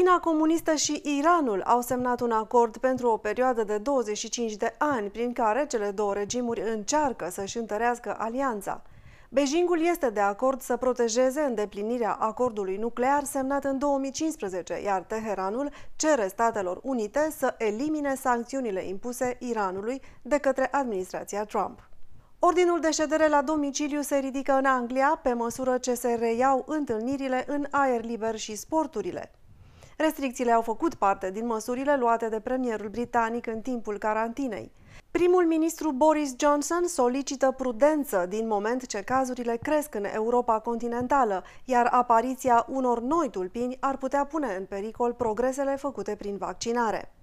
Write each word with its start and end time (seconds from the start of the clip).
China 0.00 0.18
comunistă 0.18 0.74
și 0.74 1.00
Iranul 1.18 1.62
au 1.62 1.80
semnat 1.80 2.20
un 2.20 2.30
acord 2.30 2.76
pentru 2.76 3.08
o 3.08 3.16
perioadă 3.16 3.64
de 3.64 3.78
25 3.78 4.52
de 4.52 4.74
ani, 4.78 5.08
prin 5.08 5.32
care 5.32 5.66
cele 5.68 5.90
două 5.90 6.14
regimuri 6.14 6.60
încearcă 6.60 7.28
să-și 7.30 7.58
întărească 7.58 8.16
alianța. 8.18 8.82
Beijingul 9.28 9.86
este 9.86 10.10
de 10.10 10.20
acord 10.20 10.60
să 10.60 10.76
protejeze 10.76 11.40
îndeplinirea 11.40 12.12
acordului 12.12 12.76
nuclear 12.76 13.24
semnat 13.24 13.64
în 13.64 13.78
2015, 13.78 14.80
iar 14.84 15.02
Teheranul 15.02 15.70
cere 15.96 16.28
Statelor 16.28 16.80
Unite 16.82 17.30
să 17.36 17.54
elimine 17.58 18.14
sancțiunile 18.14 18.84
impuse 18.84 19.36
Iranului 19.40 20.02
de 20.22 20.38
către 20.38 20.68
administrația 20.72 21.44
Trump. 21.44 21.88
Ordinul 22.38 22.80
de 22.80 22.90
ședere 22.90 23.28
la 23.28 23.42
domiciliu 23.42 24.00
se 24.00 24.16
ridică 24.16 24.52
în 24.52 24.64
Anglia 24.64 25.20
pe 25.22 25.32
măsură 25.32 25.78
ce 25.78 25.94
se 25.94 26.14
reiau 26.14 26.64
întâlnirile 26.66 27.44
în 27.46 27.66
aer 27.70 28.04
liber 28.04 28.36
și 28.36 28.56
sporturile. 28.56 29.30
Restricțiile 30.00 30.52
au 30.52 30.62
făcut 30.62 30.94
parte 30.94 31.30
din 31.30 31.46
măsurile 31.46 31.96
luate 31.96 32.28
de 32.28 32.40
premierul 32.40 32.88
britanic 32.88 33.46
în 33.46 33.60
timpul 33.60 33.98
carantinei. 33.98 34.72
Primul 35.10 35.46
ministru 35.46 35.92
Boris 35.92 36.34
Johnson 36.38 36.86
solicită 36.86 37.50
prudență 37.50 38.26
din 38.28 38.46
moment 38.46 38.86
ce 38.86 39.02
cazurile 39.02 39.56
cresc 39.62 39.94
în 39.94 40.04
Europa 40.12 40.58
continentală, 40.58 41.44
iar 41.64 41.88
apariția 41.90 42.66
unor 42.68 43.00
noi 43.00 43.30
tulpini 43.30 43.76
ar 43.80 43.96
putea 43.96 44.24
pune 44.24 44.54
în 44.58 44.64
pericol 44.64 45.12
progresele 45.12 45.76
făcute 45.76 46.14
prin 46.14 46.36
vaccinare. 46.36 47.14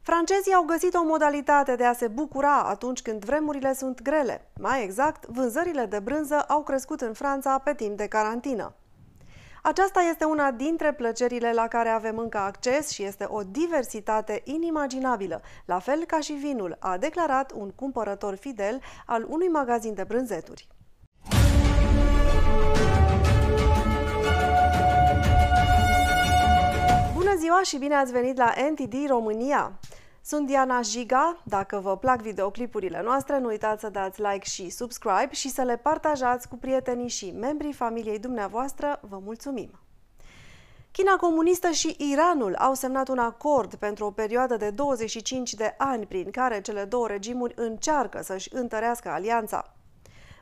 Francezii 0.00 0.54
au 0.54 0.62
găsit 0.62 0.94
o 0.94 1.04
modalitate 1.04 1.76
de 1.76 1.84
a 1.84 1.92
se 1.92 2.08
bucura 2.08 2.62
atunci 2.62 3.02
când 3.02 3.24
vremurile 3.24 3.72
sunt 3.74 4.02
grele. 4.02 4.50
Mai 4.60 4.84
exact, 4.84 5.26
vânzările 5.26 5.86
de 5.86 5.98
brânză 5.98 6.40
au 6.48 6.62
crescut 6.62 7.00
în 7.00 7.12
Franța 7.12 7.58
pe 7.58 7.74
timp 7.74 7.96
de 7.96 8.06
carantină. 8.06 8.74
Aceasta 9.68 10.00
este 10.00 10.24
una 10.24 10.50
dintre 10.50 10.92
plăcerile 10.92 11.52
la 11.52 11.66
care 11.66 11.88
avem 11.88 12.18
încă 12.18 12.38
acces 12.38 12.90
și 12.90 13.02
este 13.02 13.26
o 13.28 13.42
diversitate 13.42 14.42
inimaginabilă, 14.44 15.42
la 15.64 15.78
fel 15.78 16.04
ca 16.04 16.20
și 16.20 16.32
vinul, 16.32 16.76
a 16.78 16.96
declarat 16.96 17.52
un 17.52 17.70
cumpărător 17.70 18.34
fidel 18.34 18.80
al 19.06 19.26
unui 19.28 19.48
magazin 19.48 19.94
de 19.94 20.04
brânzeturi. 20.04 20.68
Bună 27.14 27.34
ziua 27.38 27.60
și 27.62 27.78
bine 27.78 27.94
ați 27.94 28.12
venit 28.12 28.36
la 28.36 28.52
NTD 28.70 28.94
România! 29.08 29.78
Sunt 30.28 30.46
Diana 30.46 30.80
Giga. 30.80 31.40
Dacă 31.44 31.80
vă 31.80 31.96
plac 31.96 32.20
videoclipurile 32.20 33.02
noastre, 33.02 33.38
nu 33.38 33.46
uitați 33.46 33.80
să 33.80 33.88
dați 33.88 34.20
like 34.20 34.44
și 34.44 34.70
subscribe 34.70 35.28
și 35.30 35.48
să 35.48 35.62
le 35.62 35.76
partajați 35.76 36.48
cu 36.48 36.56
prietenii 36.56 37.08
și 37.08 37.30
membrii 37.30 37.72
familiei 37.72 38.18
dumneavoastră. 38.18 39.00
Vă 39.08 39.20
mulțumim! 39.24 39.70
China 40.90 41.16
comunistă 41.16 41.70
și 41.70 41.96
Iranul 41.98 42.54
au 42.54 42.74
semnat 42.74 43.08
un 43.08 43.18
acord 43.18 43.74
pentru 43.74 44.04
o 44.04 44.10
perioadă 44.10 44.56
de 44.56 44.70
25 44.70 45.54
de 45.54 45.74
ani 45.78 46.06
prin 46.06 46.30
care 46.30 46.60
cele 46.60 46.84
două 46.84 47.06
regimuri 47.06 47.54
încearcă 47.56 48.22
să-și 48.22 48.54
întărească 48.54 49.08
alianța. 49.08 49.77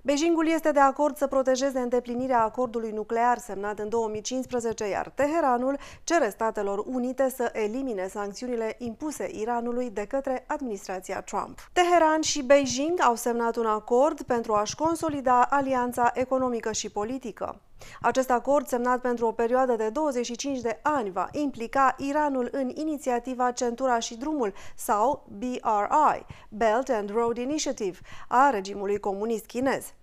Beijingul 0.06 0.48
este 0.48 0.70
de 0.70 0.80
acord 0.80 1.16
să 1.16 1.26
protejeze 1.26 1.78
îndeplinirea 1.78 2.42
acordului 2.42 2.90
nuclear 2.90 3.38
semnat 3.38 3.78
în 3.78 3.88
2015, 3.88 4.88
iar 4.88 5.12
Teheranul 5.14 5.78
cere 6.04 6.28
Statelor 6.28 6.84
Unite 6.86 7.28
să 7.36 7.50
elimine 7.52 8.08
sancțiunile 8.08 8.74
impuse 8.78 9.28
Iranului 9.32 9.90
de 9.90 10.04
către 10.04 10.44
administrația 10.46 11.20
Trump. 11.20 11.58
Teheran 11.72 12.20
și 12.20 12.42
Beijing 12.42 13.00
au 13.02 13.14
semnat 13.14 13.56
un 13.56 13.66
acord 13.66 14.22
pentru 14.22 14.52
a-și 14.52 14.74
consolida 14.74 15.42
alianța 15.42 16.10
economică 16.14 16.72
și 16.72 16.91
politică. 16.91 17.60
Acest 18.00 18.30
acord, 18.30 18.66
semnat 18.66 19.00
pentru 19.00 19.26
o 19.26 19.32
perioadă 19.32 19.76
de 19.76 19.88
25 19.88 20.60
de 20.60 20.78
ani, 20.82 21.10
va 21.10 21.28
implica 21.32 21.94
Iranul 21.98 22.48
în 22.52 22.70
inițiativa 22.74 23.50
Centura 23.50 23.98
și 23.98 24.16
Drumul 24.16 24.52
sau 24.76 25.26
BRI, 25.38 26.26
Belt 26.48 26.88
and 26.88 27.10
Road 27.10 27.36
Initiative, 27.36 27.98
a 28.28 28.50
regimului 28.50 28.98
comunist 28.98 29.47
chinez. 29.47 29.94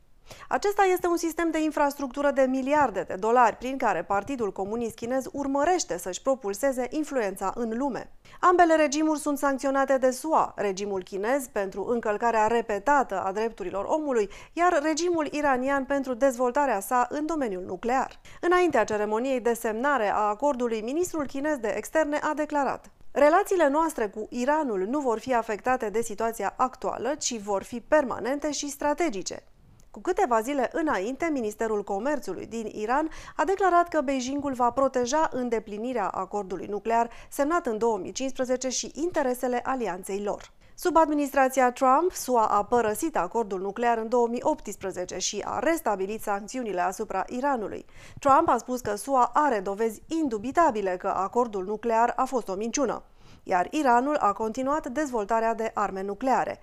Acesta 0.48 0.84
este 0.84 1.08
un 1.08 1.18
sistem 1.18 1.52
de 1.52 1.64
infrastructură 1.64 2.32
de 2.32 2.42
miliarde 2.42 3.02
de 3.08 3.16
dolari 3.16 3.56
prin 3.56 3.78
care 3.78 4.04
Partidul 4.04 4.52
Comunist 4.52 4.96
Chinez 4.96 5.26
urmărește 5.32 5.98
să-și 5.98 6.22
propulseze 6.22 6.88
influența 6.90 7.54
în 7.56 7.78
lume. 7.78 8.12
Ambele 8.40 8.76
regimuri 8.76 9.20
sunt 9.20 9.38
sancționate 9.38 9.98
de 9.98 10.12
SUA, 10.12 10.54
regimul 10.56 11.04
chinez 11.04 11.48
pentru 11.48 11.86
încălcarea 11.86 12.48
repetată 12.48 13.24
a 13.24 13.32
drepturilor 13.32 13.86
omului, 13.86 14.30
iar 14.54 14.82
regimul 14.84 15.28
iranian 15.32 15.86
pentru 15.86 16.14
dezvoltarea 16.14 16.80
sa 16.80 17.08
în 17.10 17.26
domeniul 17.26 17.64
nuclear. 17.64 18.20
Înaintea 18.42 18.84
ceremoniei 18.84 19.40
de 19.40 19.54
semnare 19.54 20.10
a 20.10 20.18
acordului, 20.18 20.82
ministrul 20.82 21.26
chinez 21.26 21.58
de 21.58 21.74
externe 21.76 22.18
a 22.18 22.34
declarat 22.34 22.92
Relațiile 23.16 23.68
noastre 23.68 24.08
cu 24.08 24.28
Iranul 24.30 24.86
nu 24.90 25.00
vor 25.00 25.20
fi 25.20 25.34
afectate 25.34 25.90
de 25.90 26.02
situația 26.02 26.54
actuală, 26.58 27.16
ci 27.16 27.40
vor 27.40 27.64
fi 27.64 27.82
permanente 27.82 28.52
și 28.52 28.70
strategice. 28.70 29.44
Cu 29.94 30.02
câteva 30.02 30.42
zile 30.42 30.70
înainte, 30.72 31.30
Ministerul 31.32 31.84
Comerțului 31.84 32.46
din 32.46 32.66
Iran 32.66 33.10
a 33.36 33.44
declarat 33.44 33.88
că 33.88 34.02
Beijingul 34.02 34.54
va 34.54 34.72
proteja 34.72 35.30
îndeplinirea 35.32 36.08
acordului 36.08 36.66
nuclear 36.66 37.10
semnat 37.30 37.66
în 37.66 37.78
2015 37.78 38.70
și 38.70 38.92
interesele 38.94 39.60
alianței 39.64 40.24
lor. 40.24 40.52
Sub 40.76 40.98
administrația 40.98 41.72
Trump, 41.72 42.12
SUA 42.12 42.46
a 42.46 42.64
părăsit 42.64 43.18
acordul 43.18 43.62
nuclear 43.62 43.98
în 43.98 44.10
2018 44.10 45.18
și 45.18 45.42
a 45.46 45.60
restabilit 45.60 46.22
sancțiunile 46.22 46.82
asupra 46.82 47.24
Iranului. 47.28 47.86
Trump 48.20 48.48
a 48.48 48.58
spus 48.58 48.82
că 48.82 48.96
SUA 48.96 49.30
are 49.34 49.60
dovezi 49.60 50.02
indubitabile 50.08 50.98
că 50.98 51.08
acordul 51.08 51.66
nuclear 51.66 52.14
a 52.16 52.26
fost 52.26 52.48
o 52.48 52.56
minciună, 52.56 53.04
iar 53.44 53.68
Iranul 53.72 54.16
a 54.16 54.34
continuat 54.34 54.88
dezvoltarea 54.88 55.54
de 55.54 55.72
arme 55.74 56.02
nucleare. 56.02 56.60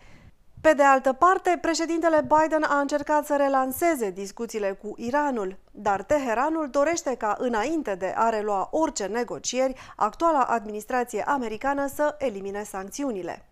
Pe 0.60 0.72
de 0.72 0.82
altă 0.82 1.12
parte, 1.12 1.58
președintele 1.60 2.20
Biden 2.20 2.62
a 2.62 2.80
încercat 2.80 3.26
să 3.26 3.36
relanseze 3.36 4.10
discuțiile 4.10 4.72
cu 4.82 4.94
Iranul, 4.96 5.56
dar 5.70 6.02
Teheranul 6.02 6.68
dorește 6.70 7.14
ca, 7.14 7.36
înainte 7.38 7.94
de 7.94 8.12
a 8.16 8.28
relua 8.28 8.68
orice 8.70 9.06
negocieri, 9.06 9.74
actuala 9.96 10.40
administrație 10.40 11.22
americană 11.22 11.86
să 11.86 12.14
elimine 12.18 12.62
sancțiunile. 12.62 13.49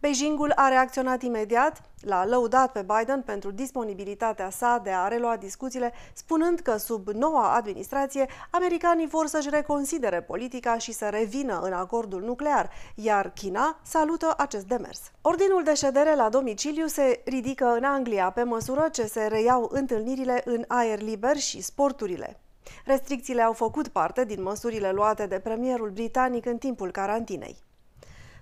Beijingul 0.00 0.52
a 0.54 0.68
reacționat 0.68 1.22
imediat, 1.22 1.82
l-a 2.00 2.26
lăudat 2.26 2.72
pe 2.72 2.86
Biden 2.86 3.22
pentru 3.22 3.50
disponibilitatea 3.50 4.50
sa 4.50 4.80
de 4.82 4.90
a 4.90 5.08
relua 5.08 5.36
discuțiile, 5.36 5.92
spunând 6.12 6.58
că 6.58 6.76
sub 6.76 7.08
noua 7.08 7.54
administrație, 7.54 8.26
americanii 8.50 9.06
vor 9.06 9.26
să-și 9.26 9.50
reconsidere 9.50 10.22
politica 10.22 10.78
și 10.78 10.92
să 10.92 11.08
revină 11.08 11.60
în 11.62 11.72
acordul 11.72 12.22
nuclear, 12.22 12.70
iar 12.94 13.32
China 13.32 13.78
salută 13.82 14.34
acest 14.36 14.66
demers. 14.66 15.00
Ordinul 15.22 15.62
de 15.62 15.74
ședere 15.74 16.14
la 16.14 16.28
domiciliu 16.28 16.86
se 16.86 17.20
ridică 17.24 17.64
în 17.64 17.84
Anglia 17.84 18.30
pe 18.30 18.42
măsură 18.42 18.88
ce 18.92 19.06
se 19.06 19.26
reiau 19.26 19.68
întâlnirile 19.72 20.42
în 20.44 20.64
aer 20.68 21.00
liber 21.00 21.36
și 21.36 21.62
sporturile. 21.62 22.40
Restricțiile 22.84 23.42
au 23.42 23.52
făcut 23.52 23.88
parte 23.88 24.24
din 24.24 24.42
măsurile 24.42 24.90
luate 24.92 25.26
de 25.26 25.38
premierul 25.38 25.90
britanic 25.90 26.46
în 26.46 26.58
timpul 26.58 26.90
carantinei. 26.90 27.66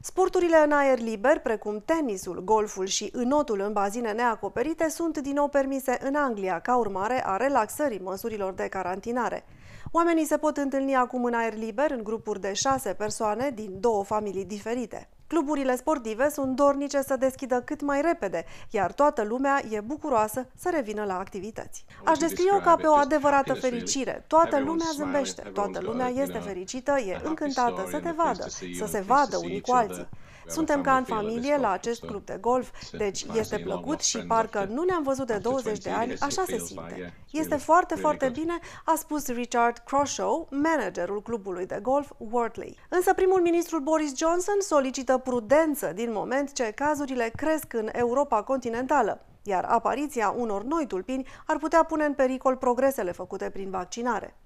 Sporturile 0.06 0.62
în 0.64 0.72
aer 0.72 0.98
liber, 0.98 1.38
precum 1.38 1.82
tenisul, 1.84 2.44
golful 2.44 2.86
și 2.86 3.08
înotul 3.12 3.60
în 3.60 3.72
bazine 3.72 4.12
neacoperite, 4.12 4.88
sunt 4.88 5.18
din 5.18 5.32
nou 5.32 5.48
permise 5.48 5.98
în 6.02 6.14
Anglia, 6.14 6.60
ca 6.60 6.76
urmare 6.76 7.26
a 7.26 7.36
relaxării 7.36 8.00
măsurilor 8.00 8.52
de 8.52 8.68
carantinare. 8.68 9.44
Oamenii 9.92 10.24
se 10.24 10.36
pot 10.36 10.56
întâlni 10.56 10.94
acum 10.94 11.24
în 11.24 11.34
aer 11.34 11.54
liber 11.54 11.90
în 11.90 12.02
grupuri 12.02 12.40
de 12.40 12.52
șase 12.52 12.94
persoane 12.94 13.50
din 13.50 13.80
două 13.80 14.04
familii 14.04 14.44
diferite. 14.44 15.08
Cluburile 15.26 15.76
sportive 15.76 16.28
sunt 16.30 16.56
dornice 16.56 17.02
să 17.02 17.16
deschidă 17.16 17.62
cât 17.64 17.80
mai 17.80 18.00
repede, 18.00 18.44
iar 18.70 18.92
toată 18.92 19.22
lumea 19.22 19.62
e 19.70 19.80
bucuroasă 19.80 20.46
să 20.56 20.70
revină 20.72 21.04
la 21.04 21.18
activități. 21.18 21.84
Aș 22.04 22.18
descrie-o 22.18 22.58
ca 22.58 22.76
pe 22.76 22.86
o 22.86 22.92
adevărată 22.92 23.54
fericire. 23.54 24.24
Toată 24.26 24.58
lumea 24.58 24.86
zâmbește, 24.94 25.42
toată 25.54 25.80
lumea 25.82 26.08
este 26.08 26.38
fericită, 26.38 26.98
e 26.98 27.20
încântată 27.24 27.86
să 27.90 28.00
te 28.00 28.10
vadă, 28.10 28.46
să 28.78 28.86
se 28.86 29.00
vadă 29.00 29.36
unii 29.42 29.60
cu 29.60 29.72
alții. 29.72 30.08
Suntem 30.48 30.80
ca 30.80 30.96
în 30.96 31.04
familie 31.04 31.56
la 31.56 31.70
acest 31.70 32.04
club 32.04 32.24
de 32.24 32.38
golf, 32.40 32.70
deci 32.92 33.26
este 33.34 33.58
plăcut 33.58 34.00
și 34.00 34.18
parcă 34.18 34.68
nu 34.70 34.82
ne-am 34.82 35.02
văzut 35.02 35.26
de 35.26 35.38
20 35.38 35.78
de 35.78 35.90
ani, 35.90 36.16
așa 36.20 36.44
se 36.46 36.58
simte. 36.58 37.14
Este 37.30 37.56
foarte, 37.56 37.94
foarte 37.94 38.28
bine, 38.28 38.58
a 38.84 38.94
spus 38.96 39.26
Richard 39.26 39.78
Croshaw, 39.78 40.48
managerul 40.50 41.22
clubului 41.22 41.66
de 41.66 41.78
golf 41.82 42.10
Wortley. 42.18 42.76
Însă 42.88 43.14
primul 43.14 43.40
ministru 43.40 43.80
Boris 43.80 44.16
Johnson 44.16 44.56
solicită 44.60 45.18
prudență 45.18 45.92
din 45.94 46.12
moment 46.12 46.52
ce 46.52 46.72
cazurile 46.74 47.32
cresc 47.36 47.72
în 47.72 47.88
Europa 47.92 48.42
continentală 48.42 49.20
iar 49.48 49.64
apariția 49.64 50.34
unor 50.36 50.62
noi 50.64 50.86
tulpini 50.86 51.26
ar 51.46 51.58
putea 51.58 51.82
pune 51.82 52.04
în 52.04 52.14
pericol 52.14 52.56
progresele 52.56 53.12
făcute 53.12 53.50
prin 53.50 53.70
vaccinare. 53.70 54.36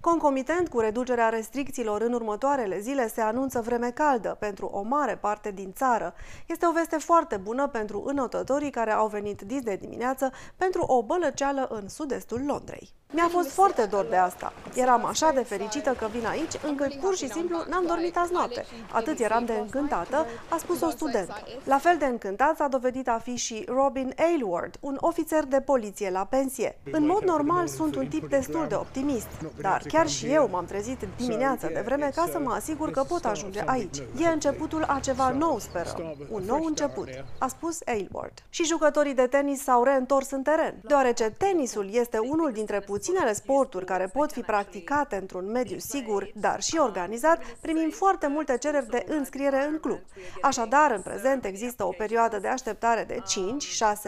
Concomitent 0.00 0.68
cu 0.68 0.80
reducerea 0.80 1.28
restricțiilor 1.28 2.00
în 2.00 2.12
următoarele 2.12 2.80
zile, 2.80 3.08
se 3.08 3.20
anunță 3.20 3.60
vreme 3.60 3.90
caldă 3.90 4.36
pentru 4.38 4.66
o 4.66 4.82
mare 4.82 5.16
parte 5.16 5.50
din 5.50 5.72
țară. 5.72 6.14
Este 6.46 6.66
o 6.66 6.72
veste 6.72 6.96
foarte 6.96 7.36
bună 7.36 7.68
pentru 7.68 8.02
înotătorii 8.06 8.70
care 8.70 8.90
au 8.90 9.08
venit 9.08 9.42
dis 9.42 9.60
de 9.60 9.76
dimineață 9.76 10.32
pentru 10.56 10.82
o 10.82 11.02
bălăceală 11.02 11.68
în 11.70 11.88
sud-estul 11.88 12.44
Londrei. 12.46 12.94
Mi-a 13.12 13.28
fost 13.28 13.50
foarte 13.50 13.84
dor 13.84 14.04
de 14.04 14.16
asta. 14.16 14.52
Eram 14.74 15.04
așa 15.04 15.32
de 15.34 15.40
fericită 15.40 15.90
că 15.98 16.06
vin 16.12 16.26
aici, 16.26 16.52
încât 16.66 16.94
pur 16.94 17.16
și 17.16 17.28
simplu 17.28 17.56
n-am 17.68 17.84
dormit 17.86 18.16
azi 18.16 18.32
noapte. 18.32 18.64
Atât 18.92 19.18
eram 19.18 19.44
de 19.44 19.52
încântată, 19.52 20.26
a 20.48 20.56
spus 20.58 20.80
o 20.80 20.90
studentă. 20.90 21.34
La 21.64 21.78
fel 21.78 21.96
de 21.98 22.04
încântat 22.04 22.56
s-a 22.56 22.68
dovedit 22.68 23.08
a 23.08 23.20
fi 23.22 23.36
și 23.36 23.64
Robin 23.68 24.14
Aylward, 24.16 24.76
un 24.80 24.96
ofițer 25.00 25.44
de 25.44 25.60
poliție 25.60 26.10
la 26.10 26.24
pensie. 26.24 26.78
În 26.90 27.06
mod 27.06 27.22
normal 27.22 27.66
sunt 27.66 27.96
un 27.96 28.06
tip 28.06 28.28
destul 28.28 28.66
de 28.68 28.74
optimist, 28.74 29.28
dar 29.60 29.82
chiar 29.88 30.08
și 30.08 30.26
eu 30.26 30.48
m-am 30.50 30.64
trezit 30.64 30.98
dimineața 31.16 31.68
de 31.68 31.82
vreme 31.84 32.10
ca 32.14 32.28
să 32.30 32.38
mă 32.38 32.52
asigur 32.52 32.90
că 32.90 33.02
pot 33.08 33.24
ajunge 33.24 33.62
aici. 33.66 33.98
E 34.18 34.28
începutul 34.28 34.82
a 34.82 34.98
ceva 34.98 35.30
nou, 35.30 35.58
sperăm. 35.58 36.16
Un 36.30 36.42
nou 36.46 36.64
început, 36.64 37.08
a 37.38 37.48
spus 37.48 37.78
Aylward. 37.84 38.32
Și 38.48 38.64
jucătorii 38.64 39.14
de 39.14 39.26
tenis 39.26 39.62
s-au 39.62 39.84
reîntors 39.84 40.30
în 40.30 40.42
teren, 40.42 40.74
deoarece 40.82 41.34
tenisul 41.38 41.88
este 41.92 42.18
unul 42.18 42.52
dintre 42.52 42.80
puținele 42.96 43.32
sporturi 43.32 43.84
care 43.84 44.06
pot 44.06 44.32
fi 44.32 44.40
practicate 44.40 45.16
într-un 45.16 45.50
mediu 45.50 45.78
sigur, 45.78 46.30
dar 46.34 46.62
și 46.62 46.76
organizat, 46.78 47.42
primim 47.60 47.90
foarte 47.90 48.26
multe 48.26 48.58
cereri 48.58 48.88
de 48.88 49.04
înscriere 49.08 49.64
în 49.64 49.78
club. 49.78 49.98
Așadar, 50.42 50.90
în 50.90 51.02
prezent 51.02 51.44
există 51.44 51.84
o 51.84 51.94
perioadă 51.98 52.38
de 52.38 52.48
așteptare 52.48 53.04
de 53.04 53.22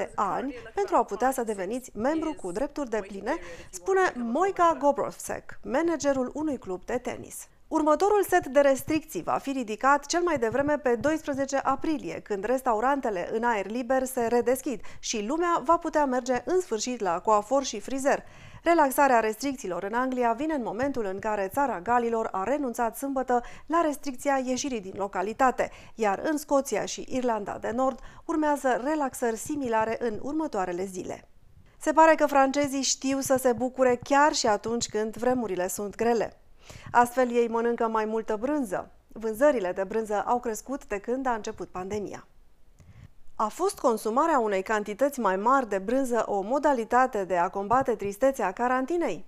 5-6 0.06 0.08
ani 0.14 0.54
pentru 0.74 0.96
a 0.96 1.04
putea 1.04 1.30
să 1.30 1.42
deveniți 1.42 1.90
membru 1.94 2.34
cu 2.34 2.52
drepturi 2.52 2.90
de 2.90 3.04
pline, 3.06 3.36
spune 3.70 4.12
Moica 4.14 4.76
Gobrovsek, 4.78 5.58
managerul 5.62 6.30
unui 6.34 6.58
club 6.58 6.84
de 6.84 6.98
tenis. 6.98 7.48
Următorul 7.68 8.24
set 8.28 8.46
de 8.46 8.60
restricții 8.60 9.22
va 9.22 9.38
fi 9.38 9.50
ridicat 9.50 10.06
cel 10.06 10.22
mai 10.22 10.38
devreme 10.38 10.78
pe 10.78 10.94
12 10.94 11.56
aprilie, 11.56 12.20
când 12.20 12.44
restaurantele 12.44 13.28
în 13.32 13.42
aer 13.42 13.66
liber 13.66 14.04
se 14.04 14.26
redeschid 14.26 14.80
și 14.98 15.24
lumea 15.26 15.60
va 15.64 15.76
putea 15.76 16.04
merge 16.04 16.42
în 16.44 16.60
sfârșit 16.60 17.00
la 17.00 17.20
coafor 17.20 17.64
și 17.64 17.80
frizer. 17.80 18.24
Relaxarea 18.62 19.20
restricțiilor 19.20 19.82
în 19.82 19.94
Anglia 19.94 20.32
vine 20.32 20.54
în 20.54 20.62
momentul 20.62 21.04
în 21.04 21.18
care 21.18 21.48
țara 21.52 21.80
Galilor 21.80 22.28
a 22.32 22.42
renunțat 22.42 22.96
sâmbătă 22.96 23.42
la 23.66 23.80
restricția 23.80 24.42
ieșirii 24.44 24.80
din 24.80 24.94
localitate, 24.96 25.70
iar 25.94 26.20
în 26.22 26.36
Scoția 26.36 26.84
și 26.84 27.06
Irlanda 27.08 27.58
de 27.60 27.70
Nord 27.70 27.98
urmează 28.24 28.80
relaxări 28.84 29.36
similare 29.36 29.96
în 30.00 30.18
următoarele 30.22 30.84
zile. 30.84 31.28
Se 31.80 31.92
pare 31.92 32.14
că 32.14 32.26
francezii 32.26 32.82
știu 32.82 33.20
să 33.20 33.36
se 33.36 33.52
bucure 33.52 34.00
chiar 34.02 34.32
și 34.32 34.46
atunci 34.46 34.88
când 34.88 35.16
vremurile 35.16 35.68
sunt 35.68 35.96
grele. 35.96 36.40
Astfel 36.90 37.30
ei 37.30 37.48
mănâncă 37.48 37.88
mai 37.88 38.04
multă 38.04 38.36
brânză. 38.36 38.90
Vânzările 39.08 39.72
de 39.72 39.84
brânză 39.84 40.22
au 40.26 40.40
crescut 40.40 40.86
de 40.86 40.98
când 40.98 41.26
a 41.26 41.34
început 41.34 41.68
pandemia. 41.68 42.26
A 43.40 43.48
fost 43.48 43.78
consumarea 43.78 44.38
unei 44.38 44.62
cantități 44.62 45.20
mai 45.20 45.36
mari 45.36 45.68
de 45.68 45.78
brânză 45.78 46.24
o 46.26 46.40
modalitate 46.40 47.24
de 47.24 47.36
a 47.36 47.48
combate 47.48 47.94
tristețea 47.94 48.52
carantinei? 48.52 49.24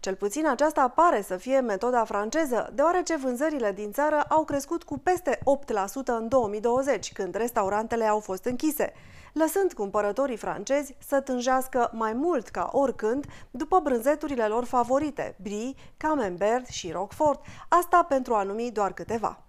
Cel 0.00 0.14
puțin 0.14 0.46
aceasta 0.46 0.88
pare 0.88 1.22
să 1.22 1.36
fie 1.36 1.60
metoda 1.60 2.04
franceză, 2.04 2.70
deoarece 2.74 3.16
vânzările 3.16 3.72
din 3.72 3.92
țară 3.92 4.20
au 4.28 4.44
crescut 4.44 4.82
cu 4.82 4.98
peste 4.98 5.38
8% 5.38 5.42
în 6.04 6.28
2020, 6.28 7.12
când 7.12 7.34
restaurantele 7.34 8.04
au 8.04 8.20
fost 8.20 8.44
închise, 8.44 8.92
lăsând 9.32 9.72
cumpărătorii 9.72 10.36
francezi 10.36 10.96
să 11.06 11.20
tânjească 11.20 11.90
mai 11.92 12.12
mult 12.12 12.48
ca 12.48 12.68
oricând 12.72 13.26
după 13.50 13.80
brânzeturile 13.82 14.46
lor 14.46 14.64
favorite, 14.64 15.36
Brie, 15.42 15.74
Camembert 15.96 16.66
și 16.66 16.90
Roquefort, 16.90 17.44
asta 17.68 18.02
pentru 18.08 18.34
a 18.34 18.42
numi 18.42 18.70
doar 18.70 18.92
câteva. 18.92 19.43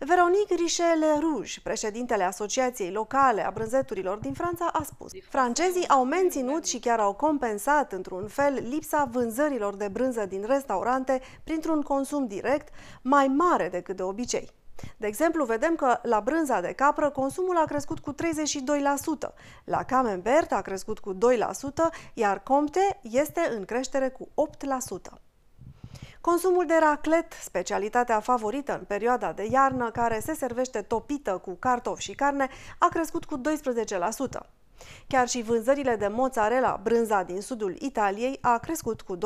Veronique 0.00 0.54
Richel 0.56 1.18
Rouge, 1.20 1.60
președintele 1.62 2.24
Asociației 2.24 2.90
Locale 2.90 3.46
a 3.46 3.50
Brânzeturilor 3.50 4.16
din 4.18 4.32
Franța, 4.32 4.66
a 4.72 4.82
spus 4.82 5.10
Francezii 5.28 5.88
au 5.88 6.04
menținut 6.04 6.66
și 6.66 6.78
chiar 6.78 7.00
au 7.00 7.14
compensat 7.14 7.92
într-un 7.92 8.28
fel 8.28 8.66
lipsa 8.68 9.08
vânzărilor 9.10 9.76
de 9.76 9.88
brânză 9.88 10.26
din 10.26 10.44
restaurante 10.46 11.20
printr-un 11.44 11.82
consum 11.82 12.26
direct 12.26 12.68
mai 13.02 13.26
mare 13.26 13.68
decât 13.68 13.96
de 13.96 14.02
obicei. 14.02 14.50
De 14.96 15.06
exemplu, 15.06 15.44
vedem 15.44 15.74
că 15.74 15.98
la 16.02 16.20
brânza 16.20 16.60
de 16.60 16.72
capră 16.72 17.10
consumul 17.10 17.56
a 17.56 17.64
crescut 17.64 17.98
cu 17.98 18.14
32%, 18.14 18.16
la 19.64 19.82
Camembert 19.82 20.52
a 20.52 20.60
crescut 20.60 20.98
cu 20.98 21.14
2%, 21.14 21.18
iar 22.14 22.42
Comte 22.42 23.00
este 23.02 23.40
în 23.56 23.64
creștere 23.64 24.08
cu 24.08 24.28
8%. 25.12 25.27
Consumul 26.20 26.66
de 26.66 26.74
raclet, 26.80 27.32
specialitatea 27.32 28.20
favorită 28.20 28.72
în 28.72 28.84
perioada 28.84 29.32
de 29.32 29.48
iarnă, 29.50 29.90
care 29.90 30.20
se 30.20 30.34
servește 30.34 30.82
topită 30.82 31.40
cu 31.44 31.56
cartofi 31.58 32.02
și 32.02 32.14
carne, 32.14 32.48
a 32.78 32.88
crescut 32.88 33.24
cu 33.24 33.40
12%. 33.40 34.46
Chiar 35.06 35.28
și 35.28 35.42
vânzările 35.42 35.96
de 35.96 36.08
mozzarella, 36.08 36.80
brânza 36.82 37.22
din 37.22 37.40
sudul 37.40 37.76
Italiei, 37.78 38.38
a 38.40 38.58
crescut 38.58 39.00
cu 39.00 39.16
21%. 39.16 39.20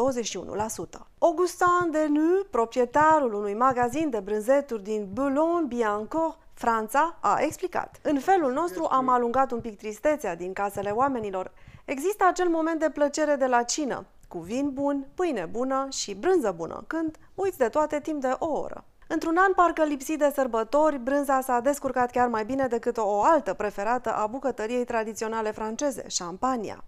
Augustin 1.19 1.91
Denu, 1.91 2.45
proprietarul 2.51 3.35
unui 3.35 3.55
magazin 3.55 4.11
de 4.11 4.21
brânzeturi 4.21 4.83
din 4.83 5.09
Boulogne-Billancourt, 5.13 6.39
Franța, 6.55 7.17
a 7.21 7.39
explicat. 7.41 7.99
În 8.03 8.19
felul 8.19 8.53
nostru 8.53 8.87
am 8.91 9.09
alungat 9.09 9.51
un 9.51 9.61
pic 9.61 9.77
tristețea 9.77 10.37
din 10.37 10.53
casele 10.53 10.91
oamenilor. 10.91 11.53
Există 11.85 12.25
acel 12.29 12.49
moment 12.49 12.81
de 12.81 12.91
plăcere 12.91 13.35
de 13.35 13.47
la 13.47 13.63
cină, 13.63 14.07
cu 14.33 14.39
vin 14.39 14.71
bun, 14.73 15.07
pâine 15.15 15.45
bună 15.51 15.87
și 15.91 16.15
brânză 16.15 16.55
bună, 16.57 16.85
când 16.87 17.17
uiți 17.35 17.59
de 17.59 17.69
toate 17.69 18.01
timp 18.01 18.21
de 18.21 18.37
o 18.39 18.61
oră. 18.61 18.85
Într-un 19.09 19.37
an 19.37 19.53
parcă 19.55 19.85
lipsit 19.85 20.19
de 20.19 20.33
sărbători, 20.35 20.99
brânza 20.99 21.41
s-a 21.41 21.61
descurcat 21.61 22.11
chiar 22.11 22.29
mai 22.29 22.45
bine 22.45 22.67
decât 22.67 22.97
o 22.97 23.23
altă 23.23 23.55
preferată 23.55 24.13
a 24.13 24.27
bucătăriei 24.27 24.85
tradiționale 24.85 25.51
franceze, 25.51 26.05
șampania. 26.09 26.85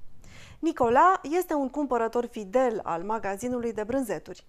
Nicola 0.58 1.20
este 1.22 1.54
un 1.54 1.68
cumpărător 1.68 2.26
fidel 2.26 2.80
al 2.82 3.02
magazinului 3.02 3.72
de 3.72 3.84
brânzeturi. 3.84 4.46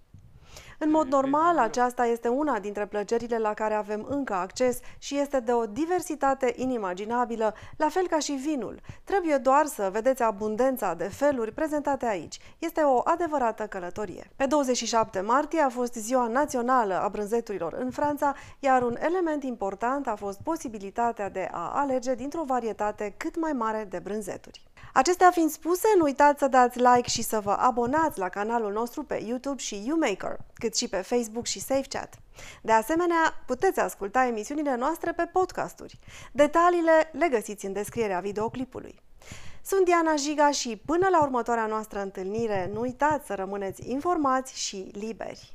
În 0.80 0.92
mod 0.92 1.08
normal, 1.08 1.58
aceasta 1.58 2.06
este 2.06 2.28
una 2.28 2.60
dintre 2.60 2.86
plăcerile 2.86 3.38
la 3.38 3.54
care 3.54 3.74
avem 3.74 4.06
încă 4.10 4.34
acces 4.34 4.80
și 4.98 5.18
este 5.18 5.40
de 5.40 5.52
o 5.52 5.66
diversitate 5.66 6.54
inimaginabilă, 6.56 7.54
la 7.78 7.90
fel 7.90 8.08
ca 8.08 8.20
și 8.20 8.32
vinul. 8.32 8.80
Trebuie 9.04 9.38
doar 9.38 9.66
să 9.66 9.90
vedeți 9.92 10.22
abundența 10.22 10.94
de 10.94 11.04
feluri 11.04 11.52
prezentate 11.52 12.06
aici. 12.06 12.40
Este 12.60 12.82
o 12.82 13.02
adevărată 13.04 13.64
călătorie. 13.64 14.32
Pe 14.36 14.46
27 14.46 15.22
martie 15.22 15.62
a 15.62 15.70
fost 15.70 15.94
ziua 15.94 16.28
națională 16.28 17.02
a 17.02 17.10
brânzeturilor 17.10 17.74
în 17.74 17.92
Franța, 17.92 18.34
iar 18.60 18.82
un 18.82 18.98
element 19.00 19.44
important 19.44 20.08
a 20.08 20.16
fost 20.16 20.40
posibilitatea 20.44 21.30
de 21.30 21.50
a 21.52 21.72
alege 21.76 22.16
dintr-o 22.16 22.44
varietate 22.44 23.14
cât 23.18 23.40
mai 23.40 23.52
mare 23.52 23.88
de 23.90 24.00
brânzeturi. 24.00 24.64
Acestea 24.94 25.32
fiind 25.32 25.50
spuse, 25.50 25.88
nu 25.98 26.04
uitați 26.04 26.40
să 26.40 26.48
dați 26.48 26.78
like 26.78 27.10
și 27.10 27.22
să 27.22 27.40
vă 27.40 27.52
abonați 27.52 28.20
la 28.20 28.30
canalul 28.30 28.72
nostru 28.72 29.04
pe 29.04 29.24
YouTube 29.26 29.58
și 29.58 29.84
YouMaker, 29.86 30.38
cât 30.66 30.76
și 30.76 30.88
pe 30.88 31.02
Facebook 31.02 31.46
și 31.46 31.60
SafeChat. 31.60 32.20
De 32.62 32.72
asemenea, 32.72 33.44
puteți 33.46 33.80
asculta 33.80 34.26
emisiunile 34.26 34.76
noastre 34.76 35.12
pe 35.12 35.30
podcasturi. 35.32 36.00
Detaliile 36.32 37.10
le 37.12 37.28
găsiți 37.30 37.66
în 37.66 37.74
descrierea 37.74 38.20
videoclipului. 38.20 39.02
Sunt 39.64 39.86
Diana 39.86 40.16
Jiga 40.16 40.52
și 40.52 40.82
până 40.86 41.08
la 41.12 41.22
următoarea 41.22 41.66
noastră 41.66 42.02
întâlnire, 42.02 42.70
nu 42.74 42.80
uitați 42.80 43.26
să 43.26 43.34
rămâneți 43.34 43.90
informați 43.90 44.60
și 44.60 44.92
liberi. 44.94 45.55